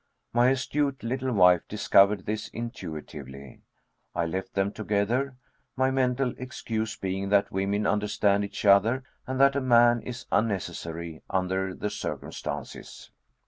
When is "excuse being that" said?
6.39-7.51